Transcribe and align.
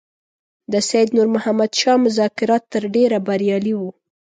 د 0.71 0.73
سید 0.89 1.07
نور 1.17 1.27
محمد 1.35 1.71
شاه 1.81 1.97
مذاکرات 2.05 2.63
تر 2.73 2.83
ډېره 2.95 3.17
بریالي 3.27 3.73
وو. 3.77 3.89